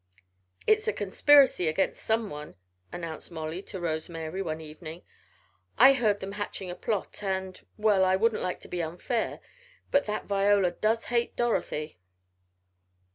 [0.65, 2.55] "It's a conspiracy against someone,"
[2.91, 5.03] announced Molly to Rose Mary one evening.
[5.77, 9.41] "I heard them hatching the plot and well I wouldn't like to be unfair,
[9.91, 11.99] but that Viola does hate Dorothy."